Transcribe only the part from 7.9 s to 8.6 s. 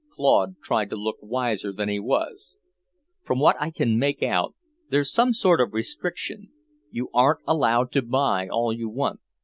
to buy